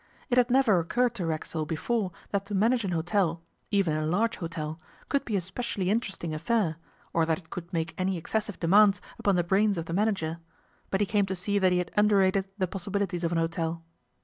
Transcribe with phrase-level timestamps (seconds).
[0.31, 4.37] It had never occurred to Racksole before that to manage an hotel, even a large
[4.37, 6.77] hotel, could be a specially interesting affair,
[7.13, 10.39] or that it could make any excessive demands upon the brains of the manager;
[10.89, 13.83] but he came to see that he had underrated the possibilities of an hotel.